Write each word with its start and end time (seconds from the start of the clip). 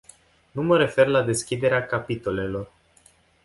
Nu 0.51 0.61
mă 0.61 0.77
refer 0.77 1.07
la 1.07 1.21
deschiderea 1.21 1.85
capitolelor. 1.85 2.69